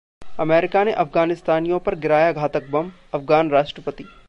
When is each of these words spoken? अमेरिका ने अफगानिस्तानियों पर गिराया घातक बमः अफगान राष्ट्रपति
अमेरिका 0.39 0.83
ने 0.83 0.93
अफगानिस्तानियों 0.93 1.79
पर 1.79 1.95
गिराया 1.95 2.31
घातक 2.31 2.69
बमः 2.71 2.91
अफगान 3.13 3.51
राष्ट्रपति 3.51 4.03